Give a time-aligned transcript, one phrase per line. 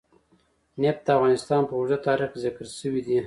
[0.81, 3.17] نفت د افغانستان په اوږده تاریخ کې ذکر شوی دی.